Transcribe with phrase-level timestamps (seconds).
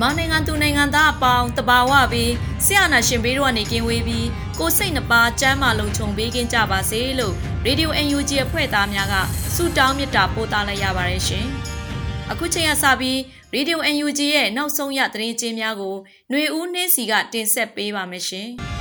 [0.00, 2.32] မြန်မာနိုင်ငံသူနိုင်ငံသားအပေါင်းတဘာဝပြီး
[2.64, 4.26] ဆရာနာရှင်ဘေးတို့ကနေကင်းဝေးပြီး
[4.58, 9.14] ကိုစိတ်နှပါစမ်းမလုံးခြုံပေးကင်းကြပါစေလို့ရေဒီယို UNG အဖွဲ့သားများက
[9.54, 11.46] ဆုတောင်းမေတ္တာပို့သလိုက်ရပါတယ်ရှင်။
[12.30, 13.18] အခုချိန်ကစပြီး
[13.54, 15.96] ရေဒီယို UNG ရဲ့နောက်ဆုံးရသတင်းကြေးများကို
[16.30, 18.50] ຫນွေဦးနှင်းစီကတင်ဆက်ပေးပါမယ်ရှင်။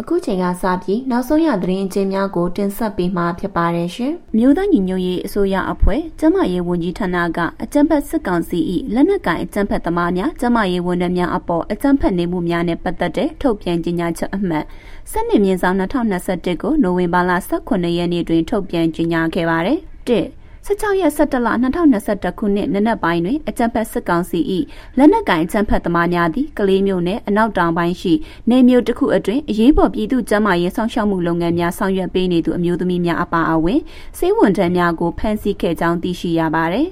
[0.00, 8.58] အခုချိန်ကစပြီးနောက်ဆုံးရသတင်းအကျဉ်းများကိုတင်ဆက်ပေးမှာဖြစ်ပါတယ်ရှင်။မြို့သားညီညွတ်ရေးအစိုးရအဖွဲ့ကျမရေးဝန်ကြီးဌာနကအကြံဖက်စစ်ကောင်စီ၏
[8.94, 14.64] လက်နက်ကိုင်အကြံဖက်သမားများကျမရေးဝန်ထမ်းများအပေါ်အကြံဖက်နေမှုများနဲ့ပတ်သက်တဲ့ထုတ်ပြန်ကြေညာချက်အမှတ်
[15.10, 19.78] စနစ်မြင့်ဆောင်2021ကိုနိုဝင်ဘာလ18ရက်နေ့တွင်ထုတ်ပြန်ကြေညာခဲ့ပါတယ်။
[20.08, 21.48] 1 16ရက်17လ
[21.94, 24.40] 2021ခုနှစ်နနက်ပိုင်းတွင်အကြံဖက်စစ်ကောင်စီ၏
[24.98, 28.12] လက်နက်ကင်အကြံဖက်သမားများသည်ကလေးမျိုးနှင့်အနောက်တောင်ပိုင်းရှိ
[28.50, 33.80] နေမျိုးတစ်ခုအတွင်းအရေးပေါ်ပြည်သူ့ကျန်းမာရေးဆောင်ရှောက်မှုလုပ်ငန်းများဆောင်ရွက်ပေးနေသူအမျိုးသမီးများအပါအဝင်
[34.18, 36.88] စေဝန်ထမ်းများကိုဖမ်းဆီးခဲ့ကြောင်းသိရှိရပါသည်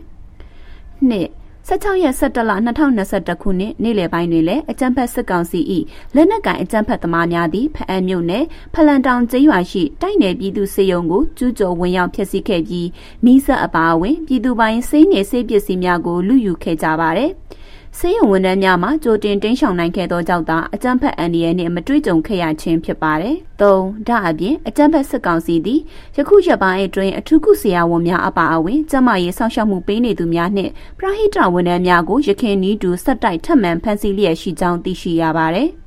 [1.08, 1.28] ။နှစ်
[1.68, 5.61] 16ရက်17လ2021ခုနှစ်နေ့လယ်ပိုင်းတွင်လည်းအကြံဖက်စစ်ကောင်စီ၏
[6.14, 12.89] လက်နက်ကိုင်အကြံဖက်သမားများသည့်ဖအံမြို့နယ်ဖလန်တောင်ကျေးရွာရှိတိုက်နယ်ပြည်သူစေယုံကိုကျူးကျော်ဝင်ရောက်ဖျက်ဆီးခဲ့ပြီး
[13.24, 17.33] မိဆက်အပါအဝင်ပြည်သူပိုင်းစိမ့်နယ်စေးပစ္စည်းများကိုလူယူခဲ့ကြပါသည်။
[17.98, 23.63] ဆေးရုံဝန်ထမ်းများမှကြိုတင်တင်းရှောင်နိုင်ခဲ့သောကြောင့်သာအကြမ်းဖက်အန်ဒီရဲ့နှင့်မတွေ့ကြုံခဲ့ရခြင်းဖြစ်ပါတယ်။၃
[24.08, 25.80] ဒါအပြင်အကြမ်းဖက်စစ်ကောင်စီသည်
[26.17, 35.70] ယခုရက်ပိုင်းအတွင်းအထူးကုဆရာဝန်များအပါအဝင်ကျန်းမာရေးစောင့်ရှောက်မှုပေးနေသူများနှင့်ပရဟိတဝန်ထမ်းများကိုရခင်နီးတူဆက်တိုက်ထပ်မံဖမ်းဆီးလျက်ရှိကြောင်းသိရှိရပါတယ်။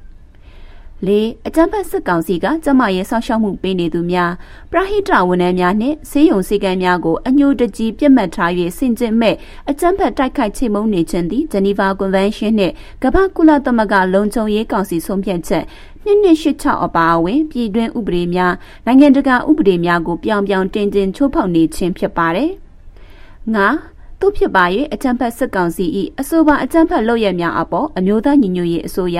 [1.08, 4.32] လေးအကြံဖက်စစ်ကောင်စီကကျမရဲ့ဆောက်ရှောက်မှုပေးနေသူများ
[4.72, 9.36] ပရဟိတဝန်ထမ်းများနှင့်ဆေးရုံစည်းကမ်းများကိုအညိုတကြီးပြစ်မှတ်ထား၍ဆင်ကျင်မဲ့
[9.70, 12.74] အကြံဖက်တိုက်ခိုက်ချိမုံနေခြင်းသည်ဂျနီဗာကွန်ဗင်းရှင်းနှင့်
[13.04, 15.64] ကမ္ဘာကုလသမဂ္ဂလုံခြုံရေးကောင်စီဆုံးဖြတ်ချက်
[16.04, 18.54] နှစ်နှစ်ရှစ်ချအပါအဝင်ပြည်တွင်းဥပဒေများ
[18.86, 22.52] နိုင်ငံတကာဥပဒေများကိုပြောင်ပြောင်တင်တင်ချိုးဖောက်နေခြင်းဖြစ်ပါတယ်။
[23.56, 23.68] ငါ
[24.26, 25.86] သူဖြစ်ပါ၍အကြံဖက်စစ်ကောင်စီ၏
[26.20, 29.18] အဆိုပါအကြံဖက်လုပ်ရများအပေါ်အမျိုးသားညီညွတ်ရေးအစိုးရ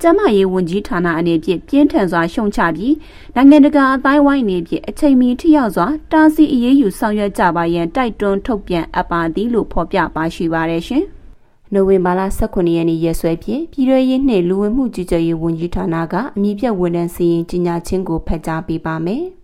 [0.00, 2.94] ကျန်းမာရေးဝန်ကြီးဌာနအနေဖြင့်ပြင်းထန်စွာရှုံချပြီး
[3.34, 11.04] နိုင်ငံတကာအတိုင်းဝိုင်းအနေဖြင့်အချိန်မီထိရောက်စွာတားဆီးအရေးယူဆောင်ရွက်ကြပါရန်တိုက်တွန်းထုတ်ပြန်အပ်ပါသည်လို့ဖော်ပြပါရှိပါတယ်ရှင်။
[11.72, 19.24] နိုဝင်ဘာလ18ရက်နေ့ရက်စွဲဖြင့်ပြည်ထောင်ရေးနှင့်လူဝင်မှုကြီးကြပ်ရေးဝန်ကြီးဌာနကအမည်ပြဝန်ထမ်းစီရင်ကြီးညာခြင်းကိုဖတ်ကြားပေးပါမယ်။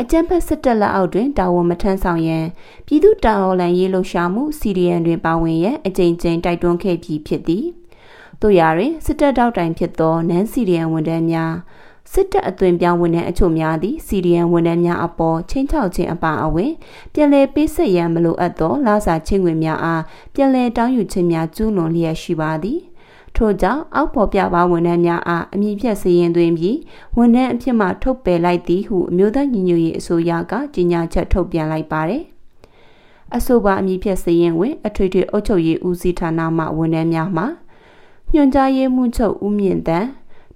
[0.00, 2.44] အကြံဖက်စစ်တပ်လက်အောက်တွင်တာဝန်မထမ်းဆောင်ရန်
[2.86, 7.64] ပြည်သူ့တာဝန်လန်ရေးလှုပ်ရှားမှု CDN တွင်ပါဝင်ရန်အကြိမ်ကြိမ်တိုက်တွန်းခဲ့ပြီးဖြစ်သည်။
[8.40, 11.54] တို့ရာတွင်စစ်တပ်တောက်တိုင်ဖြစ်သောနန်းစီရီယန်ဝန်ထမ်းများ
[12.12, 16.72] စစ်တပ်အသွင်ပြောင်းဝန်ထမ်းအချို့များသည့်စီရီယန်ဝန်ထမ်းများအပေါ်ချင်းချောက်ခြင်းအပါအဝင်
[17.12, 20.02] ပြည်လဲပေးဆက်ရန်မလိုအပ်သောလာစာချင်းဝင်များအား
[20.34, 22.80] ပြည်လဲတောင်းယူခြင်းများကျူးလွန်လျက်ရှိပါသည်
[23.36, 26.76] ထို့ကြောင့်အောက်ပေါ်ပြပါဝန်ထမ်းများအားအမည်ဖြတ်စည်ရင်သွင်းပြီး
[27.16, 32.22] ဝန်ထမ်းအဖြစ်မှထုတ်ပယ်လိုက်သည်ဟုအမျိုးသားညီညွတ်ရေးအစိုးရကကြေညာချက်ထုတ်ပြန်လိုက်ပါတယ်
[33.34, 37.46] အဆိုပါအမည်ဖြတ်စည်ရင်ဝင်အထွေထွေအုပ်ချုပ်ရေးဦးစီးဌာနမှဝန်ထမ်းများမှာ
[38.32, 40.06] ညွှန်ကြားရေးမှူးချုပ်ဦးမြင့်တန်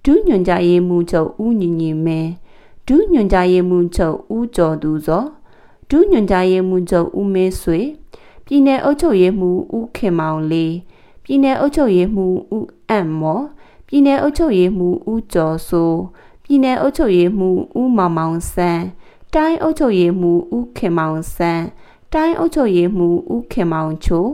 [0.05, 2.21] ဒုညွှန်ကြားရေးမှူးချုပ်ဦးညီညီမဲ
[2.89, 5.29] ဒုညွှန်ကြားရေးမှူးချုပ်ဦးကျော်သူဇော်
[5.91, 7.81] ဒုညွှန်ကြားရေးမှူးချုပ်ဦးမေးဆွေ
[8.45, 10.73] ပြည်내အုပ်ချုပ်ရေးမှူးဦးခင်မောင်လေး
[11.24, 13.46] ပြည်내အုပ်ချုပ်ရေးမှူးဦးအံ့မော်
[13.88, 16.00] ပြည်내အုပ်ချုပ်ရေးမှူးဦးကျော်စိုး
[16.44, 18.84] ပြည်내အုပ်ချုပ်ရေးမှူးဦးမောင်မောင်ဆန်း
[19.34, 21.66] တိုင်းအုပ်ချုပ်ရေးမှူးဦးခင်မောင်ဆန်း
[22.14, 24.28] တိုင်းအုပ်ချုပ်ရေးမှူးဦးခင်မောင်ချို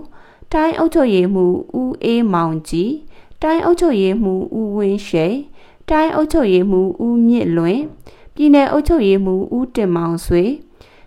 [0.52, 2.94] တိုင်းအုပ်ချုပ်ရေးမှူးဦးအေးမောင်ကြီး
[3.42, 5.36] တိုင်းအုပ်ချုပ်ရေးမှူးဦးဝင်းရှိန်
[5.90, 7.80] တိုင်းအုပ်ချုပ်ရေးမှူးဦးမြင့်လွင်
[8.36, 10.44] ပြည်내အုပ်ချုပ်ရေးမှူးဦးတင်မောင်ဆွေ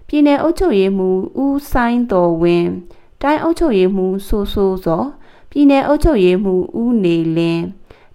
[0.09, 2.71] ပြည်내အုပ်ချုပ်ရေးမှူးဦးဆိုင်တော်ဝင်း
[3.23, 5.05] တိုင်းအုပ်ချုပ်ရေးမှူးဆိုဆိုစော
[5.52, 7.66] ပြည်내အုပ်ချုပ်ရေးမှူးဦးနေလင်း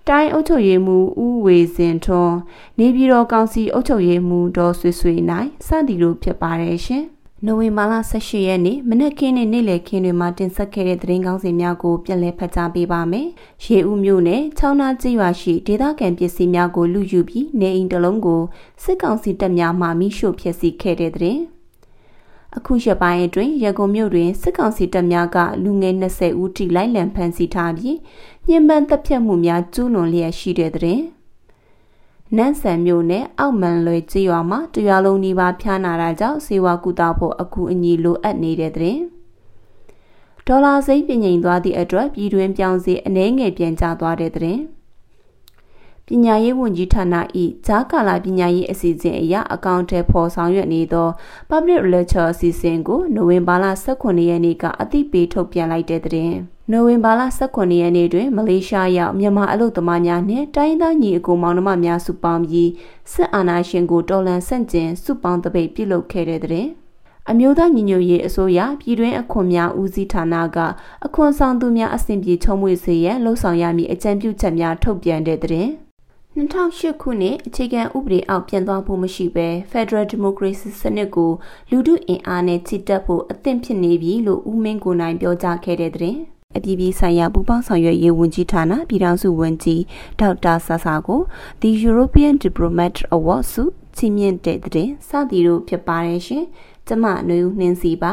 [0.09, 2.37] တိုင်းအုပ်ချုပ်ရေးမှူးဦးဝေစင်ထွန်း
[2.79, 7.05] နေပြည်တော်ကောင်စီအုပ်ချုပ်ရေးမှူးဒေါ်ဆွေဆွေနိုင်စသည်တို့ဖြစ်ပါတယ်ရှင်။
[7.47, 13.29] နိုဝင်ဘာလ18ရက်နေ့မနက်ခင်းနဲ့နေ့လယ်ခင်းတွေမှာတင်ဆက်ခဲ့တဲ့သတင်းကောင်းစီများကိုပြန်လည်ဖတ်ကြားပေးပါမယ်။
[13.65, 18.43] ရေဦးမြို့နယ်ချောင်းနာကျေးရွာရှိဒေသခံပစ္စည်းများကိုလူယူပြီးနေအိမ်တစ်လုံးကို
[18.83, 21.39] စစ်ကောင်စီတပ်များမှမိရှို့ဖျက်ဆီးခဲ့တဲ့တဲ့
[22.57, 27.97] အခုရက်ပိုင်းအတွင်းရကုန်မြို့တွင်စစ်ကောင်စီတပ်များကလူငယ်20ဦးထိလိုက်လံဖမ်းဆီးထားပြီး
[28.49, 31.01] ညှဉ်းပန်းတပ်ဖြတ်မှုများကျူးလွန်လျက်ရှိတဲ့တဲ့
[32.37, 38.99] နန်းဆန်မြို့နယ်အောက်မန်လွယ်ကျေးရွာမှာတရွာလုံးနီးပါးဖျားနာတာကြောင့်စေဝါကူတာဖို့အကူအညီလိုအပ်နေတဲ့တဲ့
[40.47, 44.59] ဒေါ်လာစိတ်ပြငိန်သွားသည့်အတွက်ပြည်တွင်းပြောင်းစီအနှဲငယ်ပြန်ကျသွားတဲ့တဲ့
[46.09, 47.15] ပညာရေးဝန်ကြီးဌာန၏
[47.67, 51.09] ဂျာကာလာပညာရေးအစီအစဉ်အရအကောင့်ထဲပေါ်ဆောင်ရွက်နေသော
[51.51, 53.65] Public Lecture အစီအစဉ်ကိုနိုဝင်ဘာလ
[53.97, 56.33] 18ရက်နေ့ကအသိပေးထုတ်ပြန်လိုက်တဲ့တဲ့
[56.71, 62.71] နိုဝင်ဘာလ18ရက်နေ့တွင်မလေးရှားရောက်မြန်မာအလုပ်သမားများနှင့်တိုင်းသားညီအကိုမောင်နှမများစုပေါင်းပြီး
[63.13, 66.69] စစ်အာဏာရှင်ကိုတော်လှန်ဆန့်ကျင်စုပေါင်းတပိတ်ပြုလုပ်ခဲ့တဲ့တဲ့
[67.31, 70.59] အမျိုးသားညီညွတ်ရေးအစိုးရပြည်တွင်းအခွန်များဦးစီးဌာနက
[71.07, 75.69] အခွန်ဆောင်သူများအဆင့်ပြေချုံးမွေစေရန်လှုံ့ဆော်ရမည့်အကြံပြုချက်များထုတ်ပြန်တဲ့တဲ့
[76.37, 81.33] 2008ခုနှစ်အခြေခံဥပဒေအောက်ပြန်သွားဖို့မရှိဘဲ Federal Democracy စနစ်ကို
[81.71, 86.17] လူထုအင်အားနဲ့ချစ်တက်ဖို့အသင့်ဖြစ်နေပြီလို့ဦးမင်းကိုနိုင်ပြောကြားခဲ့တဲ့တဲ့
[86.57, 89.83] အပြည်ပြည်ဆိုင်ရာပူးပေါင်းဆောင်ရွက်ရေးဝန်ကြီးဌာနပြည်ထောင်စုဝန်ကြီး
[90.21, 91.21] ဒေါက်တာဆာဆာကို
[91.63, 93.63] The European Diplomat Award ဆု
[93.97, 96.45] ချီးမြှင့်တဲ့တဲ့စသည်တို့ဖြစ်ပါတယ်ရှင်။
[96.87, 98.13] ကျမຫນွေဦးနှင်းစီပါ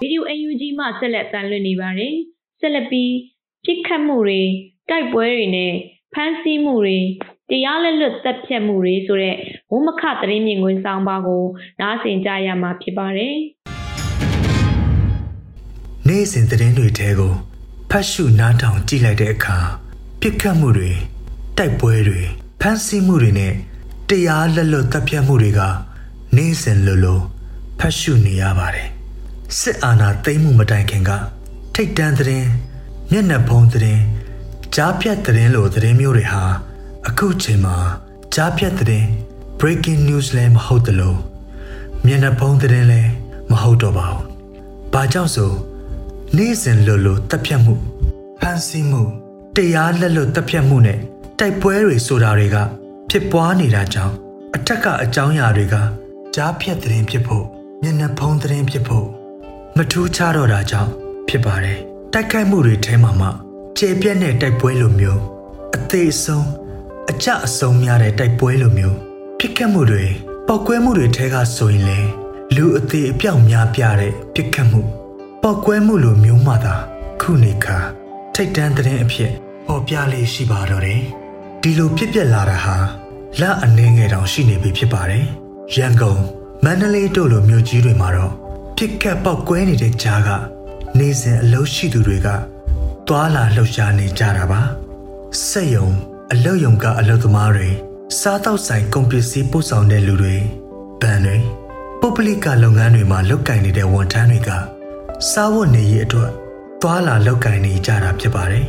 [0.00, 2.14] ဗီဒီယို UNG မှဆက်လက်တန်လွှင့်နေပါတယ်။
[2.60, 3.10] ဆက်လက်ပြီး
[3.64, 4.42] ပြစ်ခတ်မှုတွေ
[4.88, 5.72] တိုက်ပွဲတွေနဲ့
[6.14, 6.98] ဖမ်းဆီးမှုတွေ
[7.50, 9.36] တရားလက်လွတ်တပ်ဖြတ်မှုတွေဆိုတဲ့
[9.72, 11.44] ဝမခသတင်းမြင်ကွင်းဆောင်ပါကို
[11.80, 13.34] နားဆင်ကြရမှာဖြစ်ပါတယ်။
[16.08, 17.32] နေ့စဉ်သတင်းတွေထဲကို
[17.90, 19.58] ဖတ်ရှုနားထောင်ကြည့်လိုက်တဲ့အခါ
[20.20, 20.90] ပြစ်ခတ်မှုတွေ
[21.58, 22.20] တိုက်ပွဲတွေ
[22.60, 23.52] ဖမ်းဆီးမှုတွေနဲ့
[24.08, 25.60] တရားလက်လွတ်တပ်ဖြတ်မှုတွေက
[26.36, 27.20] နေ့စဉ်လိုလို
[27.78, 28.88] ဖတ်ရှုနေရပါတယ်။
[29.58, 31.10] စစ်အာဏာသိမ်းမှုမတိုင်ခင်က
[31.74, 32.48] ထိတ်တန့်သတင်း
[33.12, 34.02] မျက်နှာဖုံးသတင်း
[34.74, 36.44] ကြားဖြတ်သတင်းလိုသတင်းမျိုးတွေဟာ
[37.08, 37.76] အခုချိန်မှာ
[38.34, 39.06] ကြားဖြတ်သတင်း
[39.60, 41.18] breaking news လည်းမဟုတ်တလို့
[42.06, 43.10] မျက်နှာဖုံးသတင်းလည်း
[43.50, 44.24] မဟုတ်တော့ပါဘူး။
[44.92, 45.52] ဘာကြောင့်ဆို
[46.36, 47.74] နေ့စဉ်လိုလိုတပ်ဖြတ်မှု
[48.40, 49.02] ဖမ်းဆီးမှု
[49.56, 50.98] တရားလက်လွတ်တပ်ဖြတ်မှုနဲ့
[51.38, 52.56] တိုက်ပွဲတွေဆိုတာတွေက
[53.10, 54.14] ဖြစ်ပွားနေတာကြောင့်
[54.54, 55.74] အထက်ကအကြောင်းအရာတွေက
[56.34, 57.44] ကြားဖြတ်သတင်းဖြစ်ဖို့
[57.82, 59.06] မျက်နှာဖုံးသတင်းဖြစ်ဖို့
[59.76, 60.90] မထူးခြားတော့တာကြောင့်
[61.28, 61.80] ဖြစ်ပါတယ်။
[62.14, 63.28] တိုက်ခိုက်မှုတွေထဲမှာမှ
[63.78, 65.20] ကျေပြက်တဲ့တိုက်ပွဲလိုမျိုး
[65.76, 66.48] အသေးဆုံး
[67.10, 68.96] အကြအဆုံးများတဲ့တိုက်ပွဲလိုမျိုး
[69.38, 70.04] ဖြစ်ခဲ့မှုတွေ
[70.46, 71.98] ပောက်ကွဲမှုတွေထဲကဆိုရင်လေ
[72.54, 74.80] လူအသေးအပြောက်များပြတဲ့ဖြစ်ခဲ့မှု
[75.42, 76.74] ပောက်ကွဲမှုလိုမျိုးမှသာ
[77.20, 77.78] ခုနေခါ
[78.34, 79.32] ထိတ်တန်းတဲ့အဖြစ်
[79.66, 81.02] ပေါ်ပြလေးရှိပါတော့တယ်
[81.62, 82.76] ဒီလိုဖြစ်ပျက်လာတာဟာ
[83.40, 85.24] လအနှင်းငယ်တောင်ရှိနေပြီဖြစ်ပါတယ်
[85.76, 86.20] ရန်ကုန်
[86.64, 88.32] မန္တလေးတို့လိုမြို့ကြီးတွေမှာတော့
[88.76, 90.30] ဖြစ်ကက်ပောက်ကွဲနေတဲ့ကြားက
[90.98, 92.28] နေ့စဉ်အလုပ်ရှိသူတွေက
[93.08, 94.60] သွာလာလှုပ်ရှားနေကြတာပါ
[95.48, 95.88] စက်ယုံ
[96.32, 97.68] အလုပ်ယုံကအလုပ်သမားတွေ
[98.20, 100.36] စားတောက်ဆိုင်ကုန်ပစ္စည်းပို့ဆောင်တဲ့လူတွေ
[101.00, 101.36] ဗန်တွေ
[102.00, 104.50] ပုပ္ပလိကလုပ်ငန်းတွေမှာလုပ်ကင်နေတဲ့ဝန်ထမ်းတွေက
[105.30, 106.30] စားဝတ်နေရေးအတွက်
[106.82, 108.66] သွာလာလုပ်ကင်နေကြတာဖြစ်ပါတယ်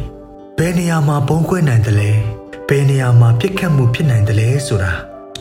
[0.58, 2.12] ဘယ်နေရာမှာပုံကွဲနိုင်တယ်လဲ
[2.68, 4.92] ဘယ်နေရာမှာပြစ်ခတ်မှုဖြစ်နိုင်တယ်လဲဆိုတာ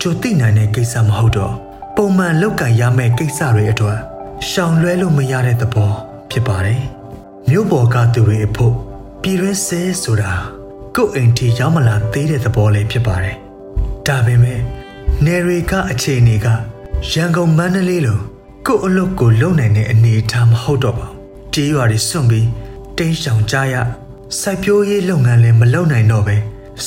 [0.00, 1.54] ကြိုသိနိုင်တဲ့ကိစ္စမဟုတ်တော့
[1.96, 3.98] ပုံမှန်လုပ်ကင်ရမယ့်ကိစ္စတွေအတွက်
[4.48, 5.92] ရှောင်လွဲလို့မရတဲ့သဘော
[6.30, 6.82] ဖြစ်ပါတယ်။
[7.48, 8.74] မြို့ပေါ်ကသူတွေအဖို့
[9.22, 10.32] ပြည်တွင်းဆဲဆိုတာ
[10.96, 13.36] ကိုယ့်အိမ်ထိရောက်မလာသေးတဲ့သဘောလေးဖြစ်ပါတယ်။
[14.06, 14.60] ဒါပေမဲ့
[15.24, 16.46] နယ်တွေကအခြေအနေက
[17.10, 18.18] ရန်ကုန်မန္တလေးလို
[18.66, 21.16] ကိုယ့်အလုပ်ကိုလုပ်နိုင်တဲ့အနေအထားမဟုတ်တော့ပါဘူး။
[21.54, 22.48] ကြေးရွာတွေစွန့်ပြီး
[22.98, 23.74] တင်းရှောင်ကြရ
[24.40, 26.36] စိုက်ပျိုးရေးလုပ်ငန်းလည်းမလုပ်နိုင်တော့ပဲ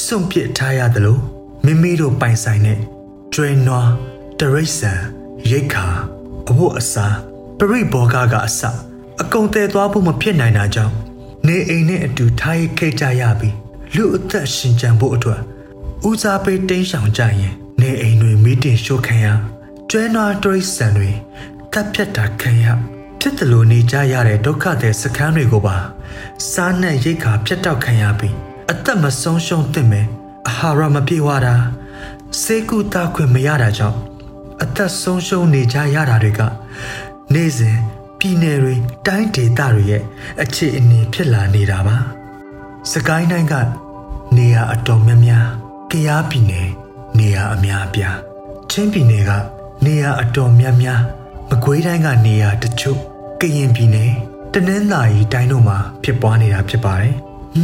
[0.04, 1.18] စွန့်ပစ်ထားရသလို
[1.66, 2.80] မိမိတို့ပိုင်ဆိုင်တဲ့
[3.34, 3.90] ကျွဲနွား
[4.40, 4.92] တရိษံ
[5.52, 5.86] ရိတ်ခါ
[6.50, 7.16] အဝတ်အစား
[7.60, 8.62] ပရိဘောဂကအစ
[9.24, 10.94] အကုန်တည်သွားဖို့မဖြစ်နိုင်တာကြောင့်
[11.48, 13.56] နေအိမ်နဲ့အတူထားရခဲ့ကြရပြီး
[13.96, 15.42] လူအသက်ရှင်ကြံဖို့အတွက်
[16.08, 19.28] ဦးစားပေးတင်းရှောင်ကြရင်နေအိမ်တွေမိတင်ရှို့ခံရ
[19.90, 21.10] ကျွဲနွားတရိษံတွေ
[21.74, 22.66] တပ်ဖြတ်တာခံရ
[23.20, 25.78] ဖြစ်တယ်လို့နေကြရတဲ့ဒုက္ခတဲ့စခန်းတွေကိုပါ
[26.52, 28.36] စားနဲ့ရိတ်ခါဖြတ်တောက်ခံရပြီး
[28.72, 30.08] အသက်မဆုံးရှုံးသင့်မယ်
[30.48, 31.56] အာဟာရမပြေဝတာ
[32.42, 34.00] စေကူတာခွင့်မရတာကြောင့်
[34.64, 36.42] အသက်ဆုံးရှုံးနေကြရတာတွေက
[37.34, 37.78] နေ့စဉ်
[38.26, 38.76] ပြည်နယ်တွေ
[39.08, 40.04] တိုင်းဒေသတွေရဲ့
[40.44, 41.98] အခြေအနေဖြစ်လာနေတာပါ။
[42.92, 43.54] စကိုင်းတိုင်းက
[44.38, 45.46] နေရာအတော်များများ
[45.92, 46.70] ကယားပြည်နယ်
[47.18, 48.18] နေရာအများအပြား
[48.72, 49.32] ချင်းပြည်နယ်က
[49.86, 51.02] နေရာအတော်များများ
[51.50, 53.00] မကွေးတိုင်းကနေရာတချို့
[53.42, 54.12] ကရင်ပြည်နယ်
[54.54, 57.14] တနင်္သာရီတိုင်းတို့မှာဖြစ်ပွားနေတာဖြစ်ပါတယ်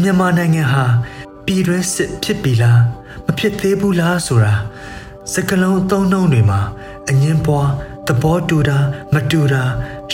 [0.02, 0.86] မြန်မာနိုင်ငံဟာ
[1.46, 2.82] ပြည်တွင်းစစ်ဖြစ်ပြီလား
[3.26, 4.54] မဖြစ်သေးဘူးလားဆိုတာ
[5.34, 6.60] စကလုံးအသုံးနှုန်းတွေမှာ
[7.10, 7.70] အငင်းပွား
[8.10, 8.78] သဘောတူတာ
[9.14, 9.64] မတူတာ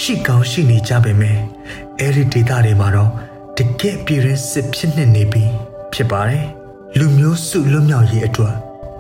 [0.02, 1.40] ရှိကောင်းရှိနေကြပေမယ့်
[2.00, 3.12] အဲ့ဒီဒေသတွေမှာတော့
[3.58, 5.44] တကယ့်ပြည်ရင်းစစ်ဖြစ်နေနေပြီ
[5.94, 6.46] ဖြစ်ပါတယ်
[6.98, 8.56] လူမျိုးစုလွတ်မြောက်ရေးအတွက်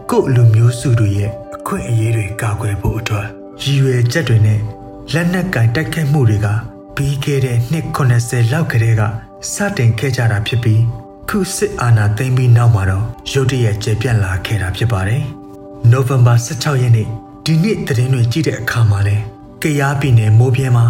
[0.09, 3.27] ကို့လူမျိုးစုတွေရဲ့အခွင့်အရေးတွေကာကွယ်ဖို့အတွက်
[3.63, 4.59] ရည်ရွယ်ချက်တွေနဲ့
[5.13, 6.47] လက်နက်ကင်တိုက်ခိုက်မှုတွေက
[6.95, 7.85] ပြီးခဲ့တဲ့နှစ်
[8.19, 9.01] 80လောက်ကတည်းက
[9.53, 10.81] စတင်ခဲ့ကြတာဖြစ်ပြီး
[11.29, 15.23] ခုစစ်အာဏာသိမ်းပြီးနောက်မှာတော့ရုတ်တရက်ကျေပြန့်လာခဲ့တာဖြစ်ပါတယ်။
[15.93, 17.09] November 16ရက်နေ့
[17.47, 19.17] ဒီနေ့သတင်းတွေကြည့်တဲ့အခါမှာလဲ
[19.61, 20.85] ကရားပြည်နယ်မိုးပြဲမှာ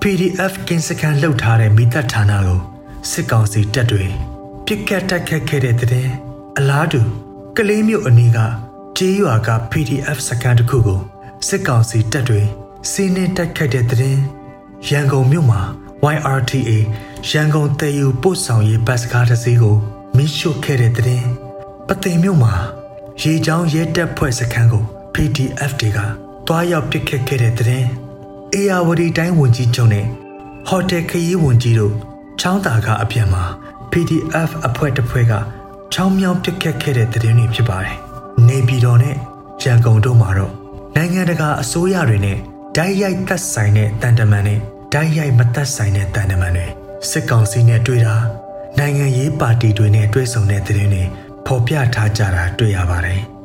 [0.00, 2.60] PDF ကင်းစခန်းလှုပ်ထားတဲ့မိသက်ဌာနကို
[3.10, 4.04] စစ်ကောင်စီတပ်တွေ
[4.66, 6.08] ပြစ်ကတ်တိုက်ခတ်ခဲ့တဲ့တဲ့
[6.58, 7.00] အလားတူ
[7.56, 8.38] ကလေးမျိုးအနီးက
[8.96, 11.00] ကျေးရွာက PDF စခန်းတစ်ခုကို
[11.48, 12.42] စစ်ကောင်စီတပ်တွေ
[12.90, 14.16] စီးနှင်းတိုက်ခိုက်တဲ့တဲ့
[14.90, 15.60] ရန်ကုန်မြို့မှာ
[16.14, 16.70] YRTA
[17.30, 19.76] ရန်ကုန်တည်ယူပို့ဆောင်ရေးဘတ်စကားတစ်စီးကို
[20.16, 21.22] မိရှို့ခဲ့တဲ့တဲ့
[21.86, 22.54] ပသိမ်မြို့မှာ
[23.22, 25.98] ရေချောင်းရဲတပ်ဖွဲ့စခန်းကို PDF တွေက
[26.46, 27.84] တွားရောက်ပစ်ခတ်ခဲ့တဲ့တဲ့
[28.54, 30.06] အေယာဝတီတိုင်းဝန်ကြီးချုပ်နဲ့
[30.68, 31.94] ဟိုတယ်ခရီးဝန်ကြီးတို့
[32.40, 33.44] ချောင်းတာကအပြန်မှာ
[33.92, 35.32] PDF အဖွဲ့တစ်ဖွဲ့က
[35.92, 37.96] ချောင်းမြောင်းပစ်ခတ်ခဲ့တဲ့တဲ့တွေဖြစ်ပါတယ်။
[38.48, 39.16] နေပြည်တော်နဲ့
[39.62, 40.52] ရန်ကုန်တို့မှာတော့
[40.96, 42.38] နိုင်ငံတကာအစိုးရတွေနဲ့
[42.76, 44.56] ဓာတ်ရိုက်သက်ဆိုင်တဲ့တန်တမန်တွေ
[44.92, 46.66] ဓာတ်ရိုက်မသက်ဆိုင်တဲ့တန်တမန်တွေ
[47.10, 48.16] စစ်ကောင်စီနဲ့တွေ့တာ
[48.78, 51.02] နိုင်ငံရေးပါတီတွေနဲ့တွေ့ဆုံတဲ့တဲ့တွေ
[51.46, 53.20] ဖော်ပြထားကြတာတွေ့ရပါတယ်။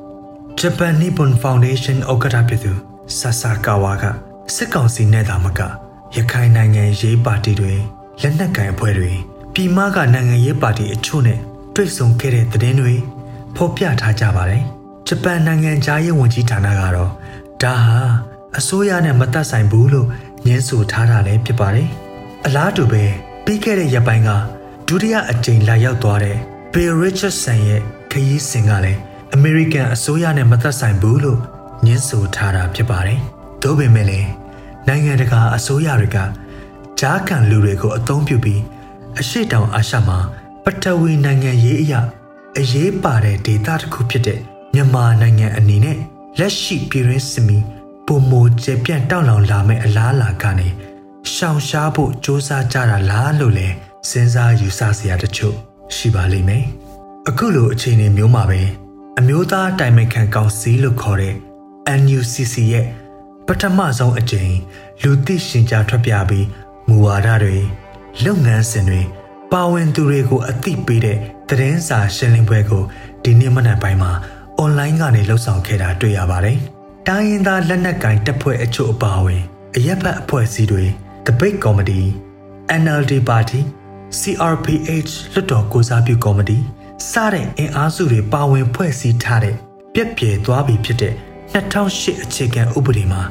[0.66, 2.74] Japan Nippon Foundation ဥက္ကဋ္ဌဖြစ်သူ
[3.20, 4.04] ဆာဆာကာဝါက
[4.56, 5.60] စစ်ကောင်စီနဲ့သာမက
[6.16, 7.74] ရခိုင်နိုင်ငံရေးပါတီတွေ
[8.22, 9.12] လက်နက်ကိုင်အဖွဲ့တွေ
[9.54, 11.40] ပြည်မကနိုင်ငံရေးပါတီအချို့နဲ့
[11.76, 12.96] တွေ့ဆုံခဲ့တဲ့သတင်းတွေ
[13.56, 14.64] ဖော်ပြထားကြပါတယ်။
[15.08, 17.12] ဂျပန်နိုင်ငံသားရေးဝန်ကြီးဌာနကတော့
[17.62, 18.00] ဒါဟာ
[18.58, 20.08] အစိုးရနဲ့မသက်ဆိုင်ဘူးလို့
[20.46, 21.88] ညင်းဆိုထားတာလည်းဖြစ်ပါတယ်။
[22.46, 23.04] အလားတူပဲ
[23.46, 24.30] ပြီးခဲ့တဲ့ရက်ပိုင်းက
[24.88, 26.38] ဒုတိယအကြိမ်လာရောက်သွားတဲ့
[26.74, 27.82] Bill Richardson ရဲ့
[28.12, 29.02] ခရီးစဉ်ကလည်း
[29.36, 31.40] American အစိုးရနဲ့မသက်ဆိုင်ဘူးလို့
[31.86, 33.20] ညင်းဆိုထားတာဖြစ်ပါတယ်။
[33.64, 34.28] ဒါပေမဲ့လည်း
[34.88, 36.18] နိုင်ငံတကာအစိုးရတွေက
[37.00, 38.62] ဂျားကန်လူတွေကိုအသုံးပြုပြီး
[39.20, 40.18] အရှိတောင်အာရှမှာ
[40.64, 42.02] ပထဝီနိုင်ငံရေးအရာ
[42.60, 44.40] အရေးပါတဲ့ဒေသတစ်ခုဖြစ်တဲ့
[44.74, 45.98] မြန်မာနိုင်ငံအနေနဲ့
[46.40, 47.58] လက်ရှိပြည်ရင်းစစ်မီ
[48.06, 48.32] ပုံမ
[48.64, 50.68] ကျေပြန့်တောက်လောင်လာမဲ့အလားအလာကနေ
[51.34, 53.68] ရှောင်ရှားဖို့စ조사ကြတာလားလို့လဲ
[54.10, 55.56] စဉ်းစားယူဆစရာတချို့
[55.96, 56.64] ရှိပါလိမ့်မယ်။
[57.30, 58.62] အခုလိုအခြေအနေမျိုးမှာပဲ
[59.20, 61.36] အမျိုးသားတိုင်ပင်ခံကောင်စီလို့ခေါ်တဲ့
[62.02, 62.86] NUCC ရဲ့
[63.48, 64.54] ပထမဆုံးအကြိမ်
[65.02, 66.48] လူသိရှင်ကြားထွက်ပြပြီး
[66.88, 67.58] မူဝါဒတွေ
[68.24, 69.02] လုပ်ငန်းစဉ်တွေ
[69.52, 71.18] ပါဝင်သူတွေကိုအသိပေးတဲ့
[71.50, 72.84] သတင်းစာရှင်းလင်းပွဲကို
[73.24, 74.12] ဒီနေ့မနက်ပိုင်းမှာ
[74.58, 76.58] အွန်လိုင်းကနေလှုပ်ဆောင်ခဲ့တာတွေ့ရပါတယ်။
[77.08, 79.42] တိုင်းရင်းသားလက်နက်ကိုင်တပ်ဖွဲ့အချို့အပါအဝင်
[79.76, 80.84] အရက်ဖက်အဖွဲ့အစည်းတွေ
[81.26, 82.08] Debate Committee
[82.82, 83.62] NLD Party
[84.20, 86.58] CRPH လွှတ်တော်ကိုစားပြုကော်မတီ
[87.12, 89.56] စတဲ့အင်အားစုတွေပါဝင်ဖွဲ့စည်းထားတဲ့
[89.94, 91.14] ပြက်ပြဲသွားပြီဖြစ်တဲ့
[91.54, 93.22] 2008အခြေခံဥပဒေမှာ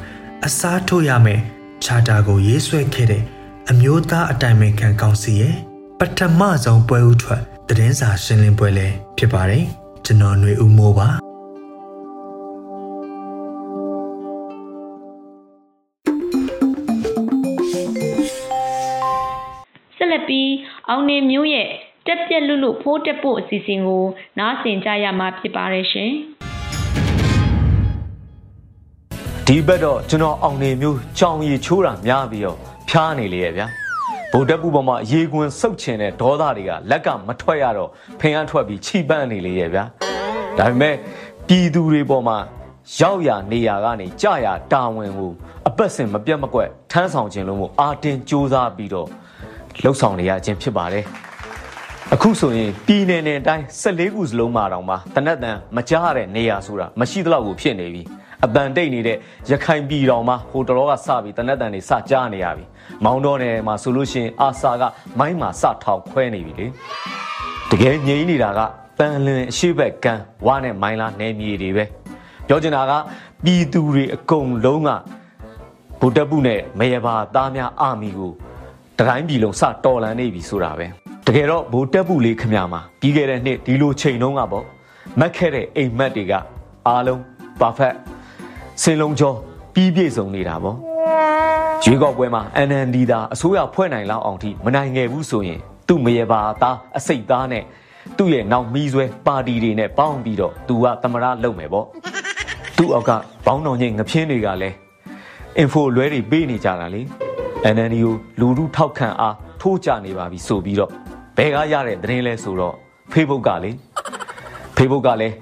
[0.45, 1.41] အစားထိုးရမယ်
[1.83, 3.23] ချာတာကိုရေးဆွဲခဲ့တဲ့
[3.69, 5.55] အမျိုးသားအတိုင်ပင်ခံကောင်စီရဲ့
[5.99, 9.65] ပထမဆုံးပွဲဥထွက်သတင်းစာရှင်းလင်းပွဲလည်းဖြစ်ပါတယ်
[10.05, 11.07] ကျွန်တော်ຫນွေဦးမိုးပါ
[19.97, 20.49] ဆက်လက်ပြီး
[20.89, 21.69] အောင်နေမျိုးရဲ့
[22.07, 24.03] တက်ပြက်လွတ်လွတ်ဖိုးတက်ဖို့အစီအစဉ်ကို
[24.39, 26.11] နားဆင်ကြရမှာဖြစ်ပါတယ်ရှင်
[29.47, 32.57] ဒီဘက်တော့ကျွန်တော်အောင်နေမျိုးကြောင်ရီချိုးတာများပြီးတော့
[32.89, 33.67] ဖျားနေလေရဲ့ဗျာ
[34.31, 39.83] ဗုဒ္ဓပူပေါ်မှာရေကွင်စုပ်ချင်တဲ့ဒေါသတွေကလက်ကမထွက်ရတော့ဖင်အားထွက်ပြီးချိပန်းနေလေရဲ့ဗျာ
[40.57, 40.95] ဒါပေမဲ့
[41.47, 42.37] ပြည်သူတွေပေါ်မှာ
[42.99, 45.31] ရောက်ရနေရကနေကြရတာဝန်ကို
[45.67, 49.07] အပတ်စဉ်မပြတ်မကွက်ထမ်းဆောင်ခြင်းလို့မို့အာတင်စူးစမ်းပြီးတော့
[49.81, 51.05] လှုပ်ဆောင်နေရခြင်းဖြစ်ပါတယ်
[52.13, 58.01] အခုဆိုရင်ပြည်နယ်နယ်တိုင်း14ခုစလုံးမှာတောင်မှတနက်တန်မကြားရတဲ့နေရာဆိုတာမရှိသလောက်ကိုဖြစ်နေပြီ
[58.45, 59.17] အပန်တိတ်နေတဲ့
[59.51, 62.65] ရခိုင်ပြည်တော်မှာဟိုတလောကစပြီးတနက်တန်တွေစကြားနေရပြီ
[63.03, 64.83] မောင်းတော့နယ်မှာဆိုလို့ရှိရင်အာစာက
[65.19, 66.67] မိုင်းမှာစထောင်ခွဲနေပြီလေ
[67.71, 68.59] တကယ်ငြိမ်းနေတာက
[68.97, 71.85] ပန်လင်အရှိဘက်ကန်းဝါနဲ့မိုင်းလားနယ်မြေတွေပဲ
[72.47, 72.93] ပြောချင်တာက
[73.43, 74.89] ပြည်သူတွေအကုန်လုံးက
[75.99, 78.33] ဗုဒ္ဓပုနဲ့မယဘာသားများအာမီကို
[78.97, 84.65] တတိုင်းပြည်လုံးစတော်လန်နေပြီဆိုတာပဲ တကယ်တော့ဗိုလ်တက်ပုလေးခမမှာပြီးခဲ့တဲ့နှစ်ဒီလိုချိန်တုန်းကပေါ့
[85.19, 86.33] မက်ခဲ့တဲ့အိမ်မက်တွေက
[86.87, 87.21] အားလုံး
[87.61, 87.93] ပါဖက်
[88.81, 89.37] စင်လုံးကျော်
[89.73, 90.77] ပြီးပြည့်စုံနေတာပေါ့
[91.83, 97.63] ရွေးကောက်ပွဲမှာ NND သာအစိုးရဖွဲ့နိုင်လောက်အောင်ထိမနိုင်ငယ်ဘူးဆိုရင်သူ့မရေပါသားအစိတ်သားနဲ့
[98.17, 101.85] သူ့ရဲ့နောက်မီးဆွဲပါတီတွေနဲ့ပေါင်းပြီးတော့သူကသမရလုပ်မယ်ပေါ့
[102.77, 103.11] သူ့အောက်က
[103.45, 104.75] ဘောင်းတော်ကြီးငပြင်းတွေကလည်း
[105.61, 107.01] info လွဲတွေပေးနေကြတာလေ
[107.73, 111.04] NND ကိုလူလူထောက်ခံအားထထိုးကြနေပါပြီဆိုပြီးတော့
[111.37, 112.75] ဘယ်ကရတဲ့သတင်းလဲဆိုတော့
[113.13, 113.71] Facebook ကလေ
[114.75, 115.35] Facebook ကလည်း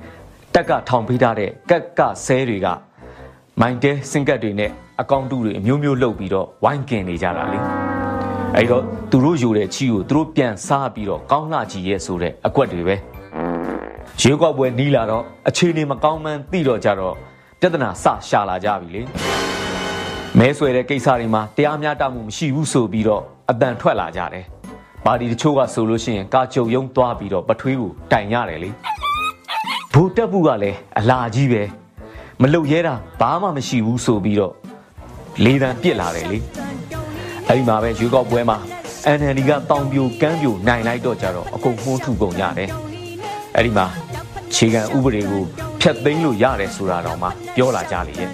[0.53, 2.67] တက်ကထောင်ပေးထားတဲ့ကက်ကဆဲတွေက
[3.61, 4.71] မိုင်းတဲစင်ကတ်တွေနဲ့
[5.01, 7.59] အကောင့်တူတွေအမျိုးမျိုးလုပ်ပြီးတော့ဝိုင်းကင်နေကြတာလေ
[8.55, 12.95] အဲ့တော့သူတို့ယူတဲ့ချီကိုသူတို့ပြန်စားပြီးတော့ကောင်းလှကြီးရဲ့ဆိုတဲ့အကွက်တွေပဲ
[14.21, 17.15] ရေကောက်ပွဲနီးလာတော့အခြေအနေမကောင်းမှန်းသိတော့ကြတော့
[17.59, 19.01] ပြဿနာစရှာလာကြပြီလေ
[20.39, 24.45] မဲဆွဲတဲ့ကိစ္စတွေမှာတရားမျှတမှုမရှိဘူးဆိုပြီးတော့အတန်ထွက်လာကြတယ်
[25.05, 28.69] ပါတီတချို့ကဆိုလို့ရှိရင်ကာကြုံယုံသွားပြီးတော့ပထွေးကိုတိုင်ရတယ်လေ
[29.93, 31.61] ဘူတက်ဘူးကလည်းအလာကြီးပဲ
[32.41, 34.53] မလုတ်ရဲတာဘာမှမရှိဘူးဆိုပြီးတော့
[35.43, 36.37] လေးတန်းပြစ်လာတယ်လေ
[37.47, 38.57] အဲ့ဒီမှာပဲရွေးကောက်ပွဲမှာ
[39.17, 42.69] NLD ကတောင်ပြိုကမ်းပြိုနိုင်လိုက်တော့ကြတော့အကုန်မှုန်းထုကုန်ရတယ်
[43.55, 43.85] အဲ့ဒီမှာ
[44.55, 45.43] ခြေခံဥပဒေကို
[45.81, 48.31] ဖျက်သိမ်းလို့ရတယ်ဆိုတာတော့မှပြောလာကြလေရဲ့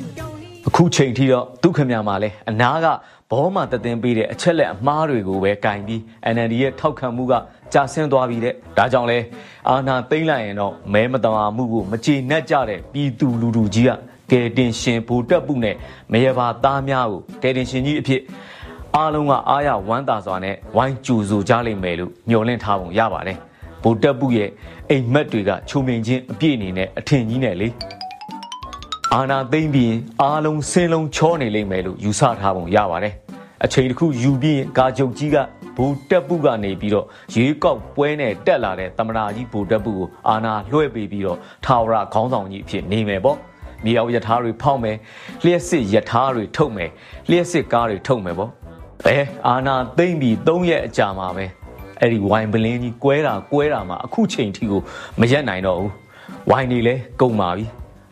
[0.68, 2.88] အခုချိန်ထိတော့ဒုက္ခမြမှာလဲအနာက
[3.32, 6.02] ဘောမှတည်င်းပေးတဲ့အချက်လက်အမှားတွေကိုပဲကင်ပြီး
[6.34, 7.34] NLD ရဲ့ထောက်ခံမှုက
[7.74, 9.20] ကြာဆင်းသွားပြီတဲ့ဒါကြောင့်လဲ
[9.70, 13.92] အာနာသိမ့်လိုက်ရင်တော့မဲမတမာမှုကိုမကြေနပ်ကြတဲ့ပြည်သူလူထုကြီးက
[14.32, 15.76] ကယ်တင်ရှင်ဘူတက်ပုနဲ့
[16.12, 18.22] မရပါသားများကိုကယ်တင်ရှင်ကြီးအဖြစ်
[18.96, 23.38] အားလုံးကအားရဝမ်းသာစွာနဲ့ဝိုင်းကြိုဆိုကြလိမ့်မယ်လို့မျှော်လင့်ထားပုံရပါတယ်
[23.84, 24.50] ဗိုလ်တပ်ပုရဲ့
[24.90, 27.68] အိမ်မက်တွေကချုံမြင်ချင်းအပြည့်အနေနဲ့အထင်ကြီးနဲ့လေ
[29.16, 33.14] အာနာသိမ့်ပြီးအားလုံးစင်းလုံးချောနေလိမ့်မယ်လို့ယူဆထားပုံရပါတယ်
[33.64, 35.38] အချိန်တစ်ခုယူပြီးကာကြုတ်ကြီးက
[35.76, 43.38] ဘူတက်ပုကနေပြီးတော့ရေကောက်ပွဲနဲ့တက်လာတဲ့တမနာကြီးဘူတက်ပုကိုအာနာလွှဲပေးပြီးတော့ထာဝရခေါင်းဆောင်ကြီးအဖြစ်နေမယ်ပေါ့
[43.86, 44.98] မြေအောင်ယထာတွေဖောက်မယ်
[45.44, 46.90] လျှက်စစ်ယထာတွေထုတ်မယ်
[47.30, 48.52] လျှက်စစ်ကားတွေထုတ်မယ်ပေါ့
[49.06, 51.46] ဘယ်အာနာသိမ့်ပြီး၃ရက်အကြာမှာပဲ
[52.00, 54.82] အဲ့ဒီဝိုင်ပလင်းကြီးကွဲတာကွဲတာမှာအခုချိန်ထိကို
[55.20, 55.92] မရက်နိုင်တော့ဘူး
[56.50, 57.66] ဝိုင်နေလဲကုန်ပါပြီ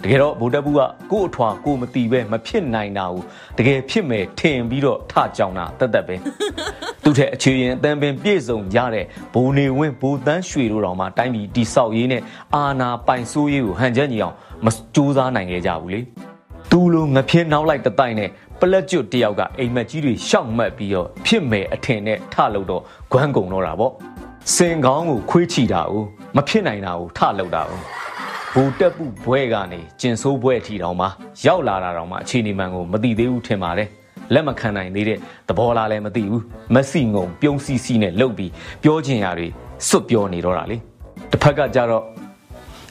[0.04, 3.26] တကယ်တော့ဗိုလ်တပ်ဘူးကကို့အထွာကိုမတီးပဲမဖြစ်နိုင်တာဘူး
[3.58, 6.16] တကယ်ဖြစ်မယ်ထင်ပြီးတော့ထကြောင်တာတက်တက်ပဲ
[7.04, 12.22] သူထက်အခြေရင်အတန်ပင်ပြည့်စုံကြတဲ့ဘိုးနေဝင်းဘိုးတန်းရွှေတို့တော်မှတိုင်းပြည်တိဆောက်ရေးနဲ့
[12.56, 14.36] အာနာပိုင်ဆိုးရေးကိုဟန်ချက်ညီအောင်
[14.66, 16.00] မစူးစမ်းနိုင်ခဲ့ကြဘူးလေ
[16.72, 18.30] သူလိုငပြင်းနောက်လိုက်တတိုက်နဲ့
[18.60, 22.82] ပလက်ကျွတ်တယောက်ကအိမ်မက်ကြီးတွေရှောက်မှတ်ပြီးတော့ဖြစ်မယ်အထင်နဲ့ထလို့တော့
[23.12, 23.92] ဂွမ်းကုံတော့တာပေါ့
[24.56, 26.04] စင်ကောင်းကိုခွေးချီတာကို
[26.36, 27.80] မဖြစ်နိုင်တာကိုထလို့တာကို
[28.60, 31.08] ဘူတက်ပုဘွဲကနေကျင်ဆိုးဘွဲထီတောင်မှ
[31.46, 33.90] ရောက်လာတာတောင်မှအခြေအနေမှန်ကိုမသိသေးဘူးထင်ပါတယ်
[34.34, 36.44] လက်မခံနိုင်သေးတဲ့သဘောလားလည်းမသိဘူး
[36.76, 38.52] မစီငုံပြုံးစီစီနဲ့လှုပ်ပြီး
[38.84, 39.48] ပြောချင်ရတွေ
[39.88, 40.78] စွတ်ပြောနေတော့တာလေ
[41.32, 42.04] တစ်ဖက်ကကြတော့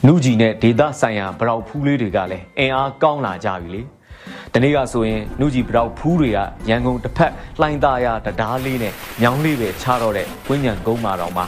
[0.07, 3.81] နုကြီးနဲ့ဒေတာဆိုင်ရာဗရောက်ဖူးလေးတွေကလည်းအင်အားကောင်းလာကြပြီလေ။
[4.53, 11.43] ဒီနေ့ကဆိုရင်နုကြီးဗရောက်ဖူးတွေကရန်ကုန်တစ်ဖက်လှိုင်းသားရတဒါးလေးနဲ့ညောင်းလေးပဲချတော့တဲ့ဝင်းညံကုန်းမှာတော့မှ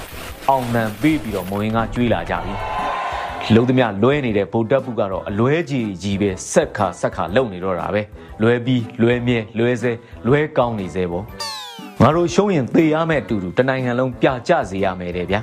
[0.49, 2.55] အောင်နံပေးပြီးတော့မဝင်ကကျွေးလာကြပြီ။
[3.56, 8.02] လုံးသမျှလွဲနေတဲ့ဗုဒ္ဓပုကတော့အလွဲကြီးကြီးပဲဆက်ခါဆက်ခါလုံနေတော့တာပဲ။
[8.42, 9.92] လွဲပြီးလွဲမြဲလွဲစဲ
[10.28, 11.24] လွဲကောင်းနေစေပေါ့။
[12.02, 15.40] ငါတို့ရှုံးရင်သေရမယ့်အတူတူတနိုင်ငံလုံးပြကြစေရမယ်တဲ့ဗျာ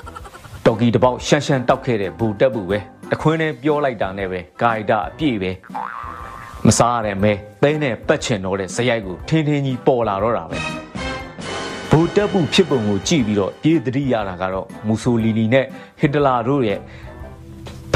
[0.66, 2.78] ။တော်ကီတပေါက်ရှမ်းရှမ်းတောက်ခဲ့တဲ့ဘူတက်ဘူးပဲ
[3.10, 5.50] တခွင်းနဲ့ပြောလိုက်တာနဲ့ပဲဂိုင်တာအပြည့်ပဲ
[6.66, 10.58] မစားရတဲ့မဲသဲနဲ့ပတ်ချင်တော့တဲ့ဇယိုက်ကိုထင်းထင်းကြီးပေါ်လာတော့တာပဲ
[11.90, 15.66] ဘူတက်ဘူးဖြစ်ပုံကိုကြည့်ပြီးတော့ပြေးသတိရတာကတော့မူဆိုလီနီနဲ့
[16.00, 16.78] ဟစ်တလာတို့ရဲ့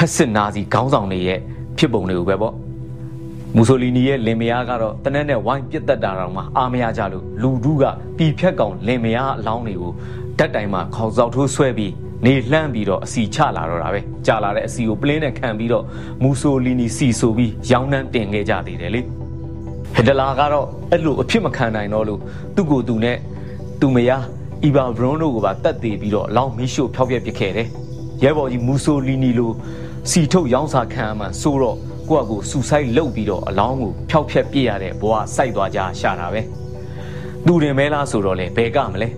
[0.04, 1.40] ဖက်စစ်နာဇီခေါင်းဆောင်တွေရဲ့
[1.78, 2.54] ဖြစ်ပုံတွေကိုပဲပေါ့
[3.56, 7.84] မူဆိုလီနီရဲ့လင်မယားကတော့တနက်နဲ့ဝိုင်းပြစ်တက်တာတော့မှအာမရကြလို့လူဒုက
[8.16, 9.92] ပြည်ဖြတ်ကောင်လင်မယားအလောင်းတွေကို
[10.38, 11.92] ဓာတ်တိုင်မှာခေါင်းဆောက်ထိုးဆွဲပြီး
[12.24, 15.84] နေလှမ်းပြီးတော့အစီချလာတော့တာပဲကြာလာတဲ့အစီကိုပလင်းနဲ့ခံပြီးတော့
[16.22, 19.00] မူဆိုလီနီစီဆိုပြီးရောင်းနှန်းတင်ခဲ့ကြသေးတယ်လေ
[19.94, 22.20] ဟစ်တလာကတော့အဲ့လိုအဖြစ်မခံနိုင်တော့လို့
[22.54, 23.16] သူ့ကိုယ်သူနဲ့
[23.80, 24.24] သူမယား
[24.64, 27.68] အီဗာဘရွန်တို့ကိုပါတတ်သေးပြီးတော့အလောင်းမီးရှို့ဖျောက်ပြက်ပစ်ခဲ့တယ်
[28.22, 29.52] ရဲဘော်ကြီးမူဆိုလီနီလို
[30.10, 31.76] စီထုတ်ရောင်းစာခံမှဆိုတော့
[32.08, 36.40] ကိုယ့်အကူစူဆိုင်လုတ်ပြီးတော့အလောင်းကိုဖျောက်ဖျက်ပြစ်ရတဲ့ဘဝစိုက်သွားကြရှာတာပဲ
[37.46, 39.08] သူတင်မဲလားဆိုတော့လေဘယ်ကမလဲ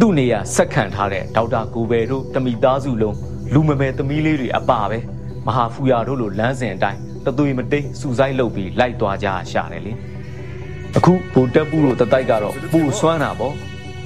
[0.00, 3.16] သူ့နေရာဆက်ခံထားတဲ့ဒေါက်တာကိုဘယ်တို့တမိသားစုလုံး
[3.54, 4.98] လူမမယ်သမီးလေးတွေအပါပဲ
[5.46, 9.92] မဟာဖူယာတို့လိုလမ်းစဉ်အတိုင်းတသွေမတိတ်စူဆိုင်လုပ်ပြီးလိုက်သွားကြရှာတယ်လေ
[10.96, 13.54] အခုဗိုလ်တပ်ပူတို့တတိုက်ကတော့ပူဆွမ်းတာပေါ့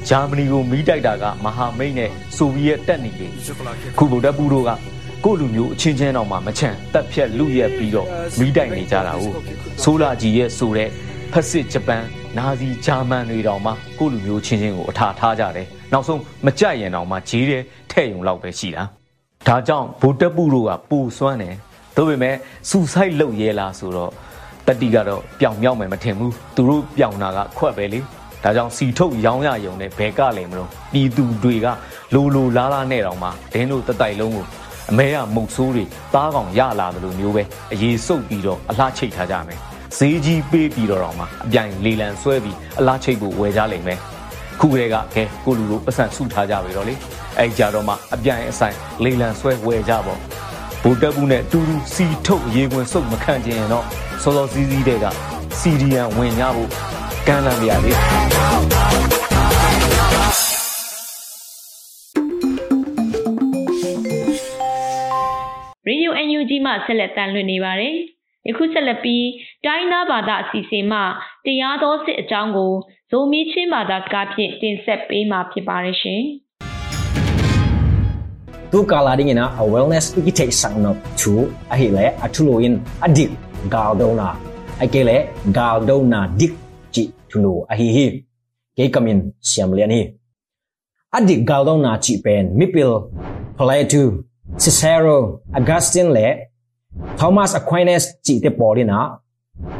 [0.08, 3.32] ဂျာမနီကိုမီးတိုက်တာကမဟာမိတ်နဲ့ဆိုဗီယက်တပ်နေတယ်
[3.98, 4.70] ခုဗိုလ်တပ်ပူတို့က
[5.24, 9.34] ကိုလူမျိုးအချင်းချင်းတော့မှမချမ်းတက်ဖြက်လူရက်ပြီးတော့မီးတိုက်နေကြတာဟုတ်
[9.82, 10.88] ဆိုလာကြီးရဲ့ဆိုတဲ့
[11.32, 12.04] ဖက်စစ်ဂျပန်
[12.38, 18.84] နာဇီဂျာမန်တွေတောင်မှကိုလူမျိုးချင်းချင်းကိုအထာထားကြတယ်နောက်ဆုံးမကြက်ရင်တောင်မှဂျေးတဲ့ထဲ့ယုံလောက်ပဲရှိတာ
[19.48, 21.54] ဒါကြောင့်ဗိုလ်တပ်ပုတို့ကပူစွမ်းတယ်
[21.96, 22.34] ဒါပေမဲ့
[22.70, 24.10] စူဆိုင်လုတ်ရဲလားဆိုတော့
[24.66, 28.00] တတိကတော့ပျောင်မြောက်မယ်မထင်ဘူးသူတို့ပျောင်တာကခွက်ပဲလေ
[28.44, 31.66] ဒါကြောင့်စီထုတ်ရောင်းရယုံနဲ့ဘဲကလည်းမလို့ပြည်သူတွေက
[32.14, 34.46] လိုလိုလားလားနဲ့တောင်မှဒင်းတို့တတိုက်လုံးကို
[34.90, 39.58] အမဲရမုတ်ဆိုးတွေသားကောင်ရလာတယ်လို့မျိုးပဲအရေးစုပ်ပြီးတော့အလှချိတ်ထားကြမယ်
[39.96, 43.98] ဈေးကြီးပေးပြီးတော့တော့မှအပြိုင်လေလံဆွဲပြီးအလားချိတ်ဖို့ဝယ်ကြလိမ့်မယ်
[44.60, 46.94] ခုကလေးကကဲကိုလူလိုပတ်စံဆုထားကြပြီတော့လေ
[47.38, 50.18] အဲ့ကြတော့မှအပြိုင်အဆိုင်လေလံဆွဲဝယ်ကြပေါ့
[50.82, 53.84] ဗိုလ်တပ်ဘူးနဲ့တူတူစီထုတ်ရေဝင်စုပ်မခံကျင်ရင်တော့
[54.22, 55.06] စောစောစီးစီးတဲ့က
[55.58, 56.70] စီဒီယန်ဝင်ကြဖို့
[57.26, 57.92] ကမ်းလှမ်းပြရလေ
[66.40, 67.94] ရေဒီယို UNG မှဆက်လက်တန်လွှင့်နေပါတယ်။
[68.48, 69.26] ယခုဆက်လက်ပြီး
[69.64, 71.00] တိုင်းသားဘာသာအစီအစဉ်မှ
[71.44, 72.72] တရားတော်စစ်အကြောင်းကို
[73.10, 76.22] ဇိုမီချင်းဘာသာစကားဖြင့်တင်ဆက်ပေးမှာဖြစ်ပါတယ်ရှင်။
[78.72, 81.32] tu kala ding ina a wellness iki take sang no chu
[81.72, 82.74] a hi le a thu in
[83.06, 83.30] a dik
[83.72, 84.28] gal do na
[84.82, 85.16] a ke le
[85.56, 86.52] gal do na dik
[86.94, 88.06] chi thu no a hi hi
[88.76, 90.02] ke kamin siam lian hi
[91.16, 92.92] a dik gal do na chi pen mipil
[93.58, 94.02] plato
[94.58, 96.36] Cicero, Augustine le,
[97.18, 99.08] Thomas Aquinas chỉ te bỏ đi na,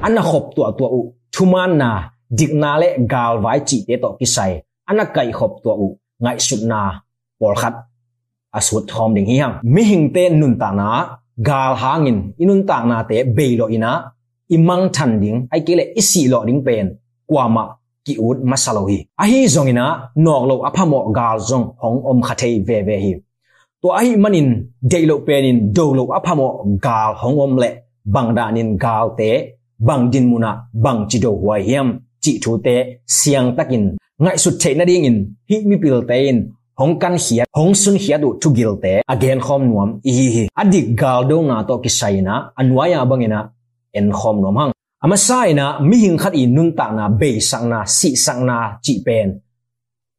[0.00, 3.84] anh là khop tua tua u, thu man na, dịch na le gal vai chỉ
[3.88, 7.00] te kí kisai, anh là cày khop tua u, ngay sụt na,
[7.40, 7.72] bỏ khát,
[8.50, 12.84] à sụt thom đình hiang, mi hình te nun ta na, gal hangin, inun ta
[12.84, 14.02] na te bê lo ina,
[14.48, 17.66] imang than đình, ai kể lệ isi lo đình pen, qua ma
[18.04, 19.06] ki ut masalohi.
[19.16, 23.14] Ahi à, zongina, nok lo apamọ gal zong hong om khatei ve ve hi.
[23.82, 24.48] ตัวไอ้มันิน
[24.88, 26.40] เดลเปนินดูลอภาม
[26.86, 27.72] กาลของอมเละ
[28.14, 29.20] บังดานินกาลเต
[29.88, 30.52] บังดินมุนา
[30.84, 31.86] บังจิโดหัวเฮียม
[32.24, 32.68] จิทูเต
[33.14, 33.84] เสียงตักิน
[34.24, 35.16] ง่ายสุดเทนดิ่งิน
[35.50, 36.36] ฮิมิปิลเตน
[36.80, 43.40] หงกันเขียหงสุนเขียดูทุกิลเตอเกนคอมนวมอีฮีอดิกาลดงาตอกิไซนะอันวายาบังเนะ
[43.92, 44.70] เอ็นคอมนวมหัง
[45.02, 49.28] อามาไซนะมิหิงขัดอีนุนตานาเบสังนาสิสังนาจิเป็น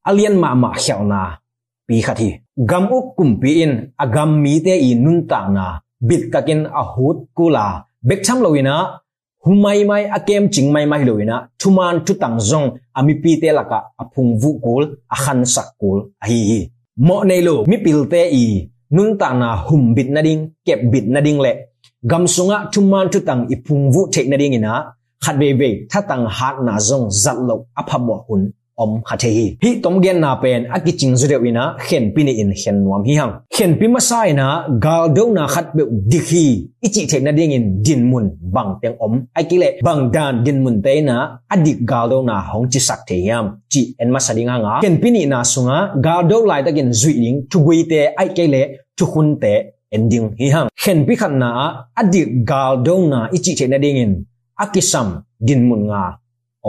[0.08, 1.22] อเลียนมามาเขียวนา
[1.88, 2.30] ปีขัดที
[2.70, 5.66] gam uk kumpi in à agam mi te i nun ta na.
[6.08, 7.66] Bit kakin a à hut kula
[8.08, 8.76] bek cham loina
[9.44, 13.80] humai mai akem ching mai mai loina thuman thu tang zong ami pi te laka
[14.02, 14.84] aphung à vu kul
[15.16, 16.60] a khan sak kul a hi hi.
[17.08, 18.44] Mo nei lo mi pil te i
[18.96, 21.52] nun ta na hum bit na ding kep bit na ding le
[22.10, 24.74] gam sunga thuman thu tang i phung vu the na ding ina
[25.24, 28.44] khat ve ve tha tang hat na zong zat lo apham mo hun
[28.84, 32.52] om khathe hi hi tom gen na pen aki ching zure wina khen pini in
[32.62, 33.34] khen nuam hi hang.
[33.56, 34.48] Khen pi masai na,
[34.84, 36.46] gal do na khat be dikhi
[36.86, 39.14] ichi the na ding in din mun bang teng om.
[39.38, 41.16] Ai kile bang dan din mun te na
[41.54, 43.46] adik gal do na hong chi sak the yam.
[43.72, 44.74] Chi en masadinga nga.
[44.84, 48.28] Khen pini na sunga, gal do lai ta gen zui ling tu gui te, ai
[48.36, 48.62] kile
[48.98, 49.54] tu khun te
[49.96, 50.68] ending hi hang.
[50.82, 51.50] Khen pi khan na
[52.00, 54.14] adik gal do na ichi the na ding in
[54.64, 55.08] akisam
[55.48, 56.04] din mun nga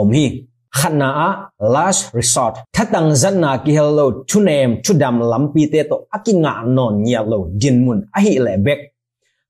[0.01, 0.25] om hi
[0.77, 1.29] khana a
[1.75, 7.39] last resort thatang zanna ki hello thunem thudam lampi te to akinga non nya lo
[7.61, 8.79] dinmun a hi le bek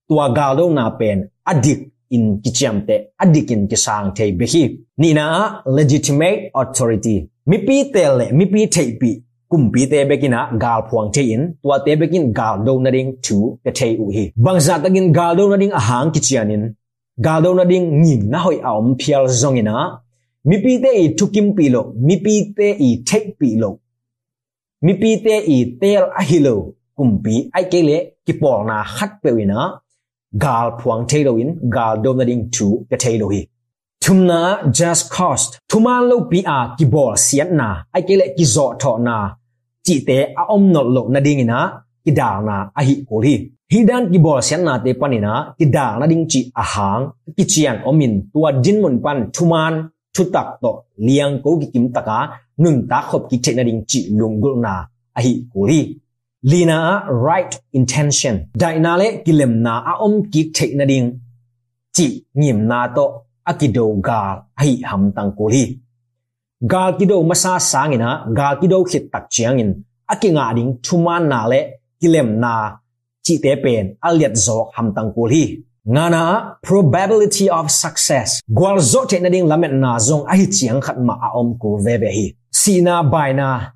[0.07, 1.17] tua galo na pen
[1.51, 1.79] adik
[2.15, 4.63] in kichiam te adik in kisang te behi
[4.97, 5.25] ni na
[5.65, 7.17] legitimate authority.
[7.45, 9.11] Mi pi te le mi pi te pi
[9.49, 11.41] kum pi te bekina gal phuang te in.
[11.63, 15.35] Tua te bekin gal do na ding thu ke te u hi bangza tagin gal
[15.37, 16.63] do na ding ahang kichianin
[17.25, 19.75] gal do na ding ngim na hoi aum phial zongina
[20.49, 23.69] mipite i tukim pilo mipite i tek pilo
[24.85, 26.55] mipite i tel ahilo
[26.97, 29.59] kumpi ai kele kipor na khat pewina
[30.43, 32.97] gal phuang theiloin gal domading chu ka
[34.03, 34.39] thum na
[34.77, 39.15] just cost thuman lo pi a kibor sian na ai kele ki zo tho na
[39.85, 41.59] chi te a om no lo na ding na
[42.05, 43.33] ki da na a hi ko hi
[43.71, 47.03] hi dan ki bor sian na te panina ki da na ding chi a hang
[47.37, 49.73] ki chiang omin tua din mun pan thuman
[50.13, 52.17] chút tak tỏ niang ko gi kim taka
[52.57, 55.95] nun ta khop ki chena ding chi lung gul na a hi ko li
[56.43, 58.35] lina, right intention.
[58.53, 61.19] Đại daina le kilem na a om ki chena ding
[61.93, 63.05] chi nyim na to
[63.45, 65.77] akido gal a hi ham tang ko li
[66.71, 69.73] gal kido masa sangina gal kido khit tak chiangin
[70.07, 71.59] akinga ding chuman na le
[72.01, 72.53] kilem na
[73.25, 75.43] chi te pen aliat zok ham tang ko li
[75.83, 78.39] ngana probability of success.
[78.47, 81.57] Gwal zo te na ding lamet na zong a hi chiang khat ma a om
[81.59, 82.27] ko ve ve hi.
[82.51, 83.73] Sina baina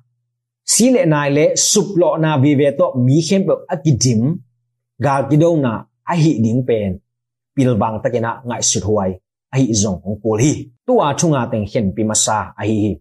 [0.64, 4.40] si le nai le, sup lo na vi ve to, mi khem pe akidim
[5.00, 7.00] ga kido na a hi ding pen.
[7.54, 9.10] Pil bang takena ngai sut huai
[9.52, 10.52] a hi zong ong kul hi.
[10.86, 12.76] Tu a thunga teng hen pi masa a hi.
[12.88, 12.96] Hi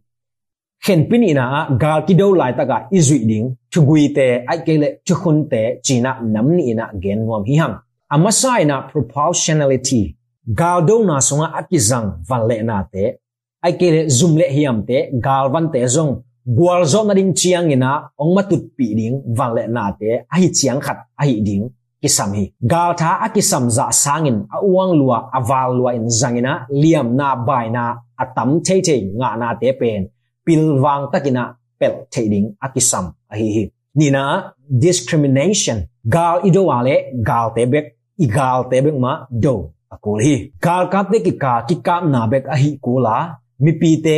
[0.86, 1.46] hen pin ina
[1.80, 6.64] gal kido lai taka izui ding thugui te, ai kele chukhun te china nam ni
[6.72, 7.76] ina gen ngom hi hang
[8.10, 10.16] amasai na proportionality.
[10.48, 13.20] Galdo na songa akizang vanle na te.
[13.64, 16.24] Ai ke zoom le hiam te galvan te zong.
[16.48, 20.24] Gwal zo na ding chiang ina, ong matut pi ding vanle na te.
[20.32, 21.68] Ai chiang khat ai ding.
[22.02, 22.46] Kisam hi.
[22.62, 27.96] Gal tha akisam za sangin awang lua aval lua in zangina liam na bai na
[28.16, 30.08] atam te te nga na te pen.
[30.46, 33.64] Pilwang takina pel thading akisam ahi hi.
[33.98, 35.90] Nina, discrimination.
[36.08, 39.56] Gal ido wale gal tebek igal tebek ma do
[39.94, 40.36] akul hi.
[40.66, 43.18] Gal kap te ki ka, ki kap na bek ahi kula
[43.64, 44.18] mi pi te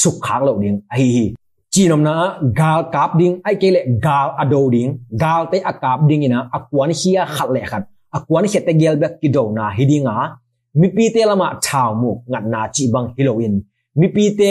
[0.00, 1.34] suk khang lo ding a hi
[1.72, 2.14] chi nom na,
[2.58, 4.90] gal kap ding, ai ke le gal ado ding.
[5.22, 7.82] Gal te akap ding ina akwan hia khat le khat.
[8.16, 10.16] Akwan he te gel bek ki do na hidinga
[10.80, 13.54] mi pi te lama thau mu, ngat na chi bang heroin
[13.98, 14.48] mi pi te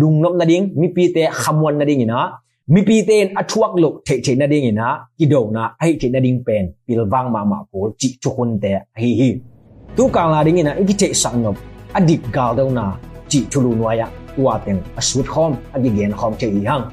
[0.00, 2.18] lung nom na ding, mi pi te khamwan na ding ina.
[2.72, 4.86] Mi pi te athuak lo the the na ding ina
[5.18, 8.30] ki do na ai the na ding pen pil wang ma ma ko chi chu
[8.36, 9.28] hun te hi hi
[9.96, 11.50] tu ka la ding ina ki the sang no
[11.92, 12.84] adik gal do na
[13.30, 16.84] chi chu lu noya ya tua teng asut khom adigen khom che hi hang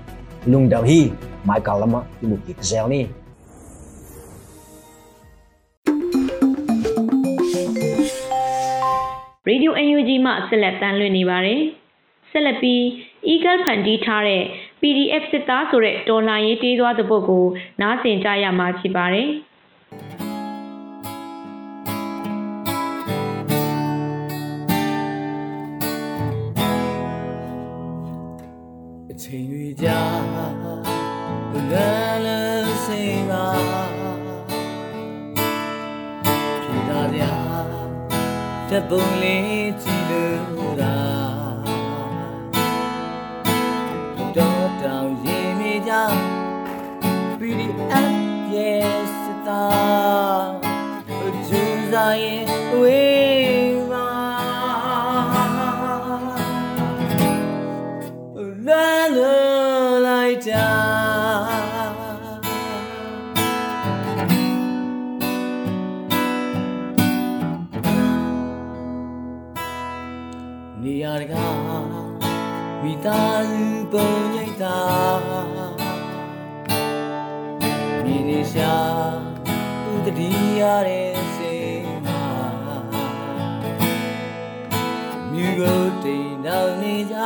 [0.51, 0.99] lung dau hi
[1.47, 3.01] mai kalama ki bu ki zel ni
[9.49, 11.61] Radio UNG မှဆက်လက်တမ်းလွှင့်နေပါတယ်။
[12.31, 12.81] ဆက်လက်ပြီး
[13.31, 14.43] Eagle ဖန်တီးထားတဲ့
[14.81, 17.45] PDF စစ်သားဆိုတဲ့တော်လှန်ရေးတေးသွားတဲ့ပုတ်ကို
[17.81, 19.29] နားဆင်ကြရမှာဖြစ်ပါတယ်။
[29.11, 29.99] အချိန်တွေကြာ
[31.71, 33.45] လန်းလန်းစိမ်ပါ
[36.63, 37.33] ဖြေတာဗျာ
[38.69, 38.83] တဲ့
[49.71, 50.00] တာ
[80.61, 82.23] ရတဲ့စိတ်မှာ
[85.31, 87.17] မြူကိုတိမ်နောက်နေကြ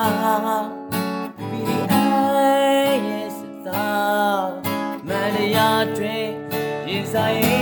[1.49, 3.87] PDI yes သာ
[5.07, 6.27] မန္တရာတွင်
[6.87, 7.54] ရင်ဆိုင်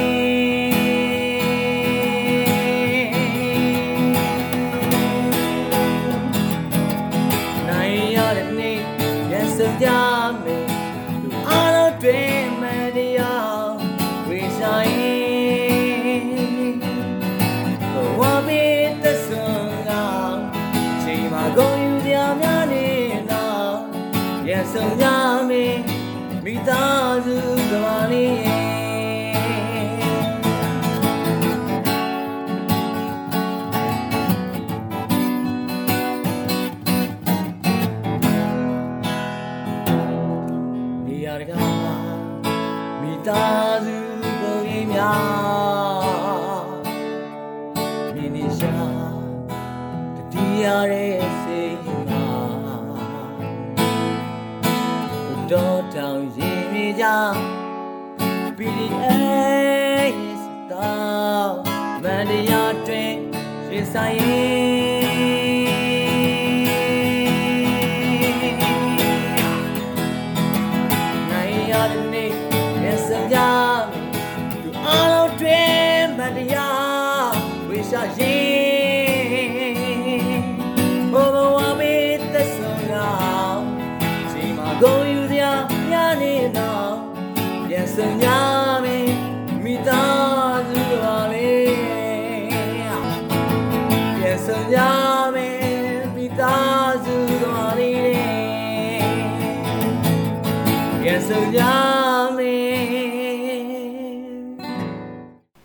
[50.64, 51.78] တတိယရဲ့စိတ်
[52.10, 52.28] မှာ
[55.28, 57.06] ဘုဒ္ဓတောင်ရင်မြေကြ
[58.58, 59.06] PDA
[60.42, 60.94] စတာ
[62.04, 63.16] မန္တရာတွင်
[63.70, 64.63] ရင်ဆိုင်နိုင်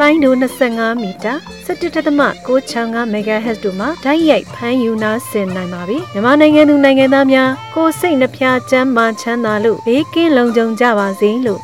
[0.00, 0.34] လိုင်းဒို
[0.68, 1.32] 25မီတာ
[1.66, 11.60] 17.665 MHz တို့မှာဓာတ်ရိုက်ဖမ်းယူနာဆင်နိုင်ပါပြီမြန်မာနိုင်ငံသူနိုင်ငံသားများကိုယ်စိတ်နှဖျားချမ်းမာချမ်းသာလို့ဘေးကင်းလုံခြုံကြပါစေလို့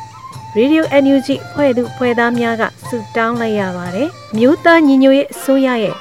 [0.57, 5.95] Radio NUG ဖွဲ့သူဖွဲ့သားများကဆုတောင်းလိုက်ရပါတယ်မြို့သားညီညွတ်ရေးအစိုးရရဲ့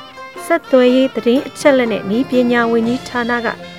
[0.45, 3.49] ဆက်သွယ်ရေးသတင်းအချက်အလက်နဲ့ဤပညာဝန်ကြီးဌာနက